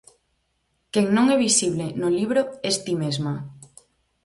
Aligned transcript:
Quen 0.93 1.05
non 1.15 1.25
é 1.35 1.37
visible 1.47 1.85
no 2.01 2.09
libro 2.17 2.41
es 2.69 2.75
ti 2.83 2.93
mesma. 3.03 3.33